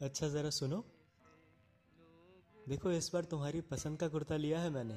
[0.00, 0.84] अच्छा ज़रा सुनो।
[2.68, 4.94] देखो, इस बार तुम्हारी पसंद का कुर्ता लिया है मैंने।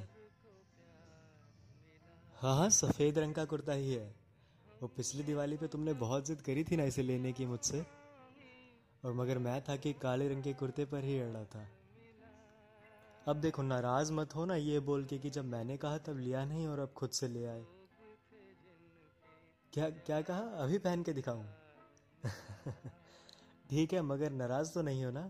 [2.36, 4.14] हाँ हाँ सफ़ेद रंग का कुर्ता ही है।
[4.82, 7.86] वो पिछली दिवाली पे तुमने बहुत जिद करी थी ना इसे लेने की मुझसे।
[9.04, 11.68] और मगर मैं था कि काले रंग के कुर्ते पर ही अड़ा था।
[13.28, 16.44] अब देखो, नाराज़ मत हो ना ये बोल के कि जब मैंने कहा तब लिया
[16.44, 17.64] नहीं और अब खुद से ले आए।
[19.72, 20.40] क्या क्या कहा?
[20.40, 21.46] अभी पहन के दिखाऊँ?
[23.74, 25.20] ठीक है, मगर नाराज़ तो नहीं हो ना?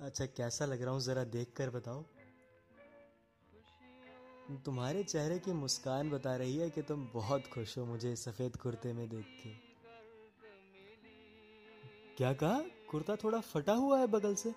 [0.00, 2.02] अच्छा कैसा लग रहा हूँ, जरा देख कर बताओ।
[4.64, 8.92] तुम्हारे चेहरे की मुस्कान बता रही है कि तुम बहुत खुश हो मुझे सफ़ेद कुर्ते
[8.92, 9.50] में देख के।
[12.16, 12.58] क्या कहा?
[12.90, 14.54] कुर्ता थोड़ा फटा हुआ है बगल से?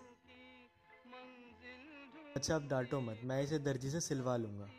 [2.35, 4.69] अच्छा अब डांटो मत, मैं इसे दर्जी से सिलवा लूँगा।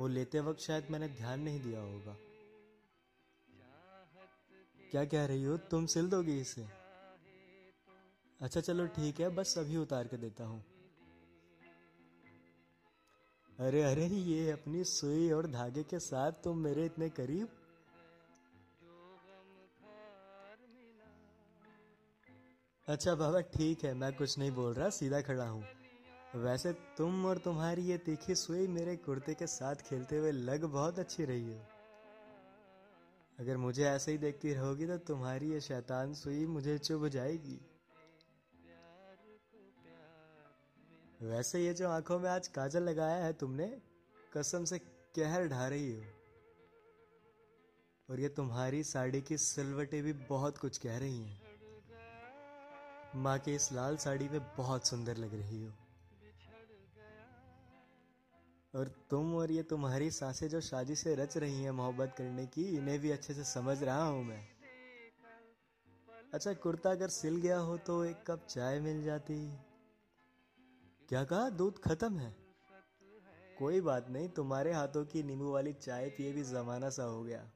[0.00, 2.16] वो लेते वक्त शायद मैंने ध्यान नहीं दिया होगा।
[4.94, 5.56] क्या कह रही हो?
[5.56, 6.64] तुम सिल दोगी इसे?
[8.40, 10.62] अच्छा चलो ठीक है, बस अभी उतार के देता हूँ।
[13.58, 17.48] अरे अरे, ये अपनी सुई और धागे के साथ तुम मेरे इतने करीब?
[22.88, 25.64] अच्छा बाबा, ठीक है, मैं कुछ नहीं बोल रहा, सीधा खड़ा हूँ।
[26.34, 30.98] वैसे तुम और तुम्हारी ये तीखी सुई मेरे कुर्ते के साथ खेलते हुए लग बहुत
[30.98, 31.73] अच्छी रही हो।
[33.38, 37.60] अगर मुझे ऐसे ही देखती रहोगी तो तुम्हारी ये शैतान सुई मुझे चुभ जाएगी।
[41.22, 43.66] वैसे ये जो आँखों में आज काजल लगाया है तुमने,
[44.32, 44.78] कसम से
[45.18, 46.02] कहर ढा रही हो।
[48.08, 51.40] और ये तुम्हारी साड़ी की सिलवटें भी बहुत कुछ कह रही हैं।
[53.16, 55.72] माँ के इस लाल साड़ी में बहुत सुंदर लग रही हो।
[58.74, 62.64] और तुम और ये तुम्हारी सासें जो शादी से रच रही हैं मोहब्बत करने की,
[62.76, 64.48] इन्हें भी अच्छे से समझ रहा हूँ मैं।
[66.34, 69.36] अच्छा कुर्ता अगर सिल गया हो तो एक कप चाय मिल जाती।
[71.08, 71.50] क्या कहा?
[71.50, 72.34] दूध खत्म है।
[73.58, 77.50] कोई बात नहीं, तुम्हारे हाथों की नींबू वाली चाय पिए भी जमाना सा हो गया।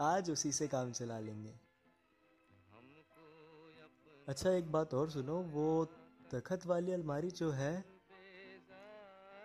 [0.00, 1.54] आज उसी से काम चला लेंगे।
[4.28, 5.84] अच्छा एक बात और सुनो, वो
[6.32, 7.95] तखत वाली अलमारी जो है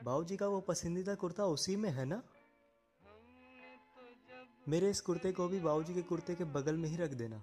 [0.04, 2.22] बाबूजी का वो पसंदीदा कुर्ता उसी में है ना?
[4.70, 7.42] मेरे इस कुर्ते को भी बाबूजी के कुर्ते के बगल में ही रख देना।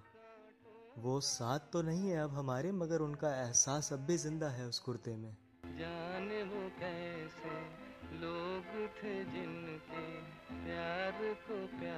[0.97, 4.79] वो साथ तो नहीं है अब हमारे, मगर उनका एहसास अब भी ज़िंदा है उस
[4.79, 5.31] कुर्ते में।
[5.79, 7.55] जाने वो कैसे
[8.19, 8.63] लोग
[8.97, 10.05] थे जिनके
[10.65, 11.11] प्यार
[11.47, 11.88] को प्यार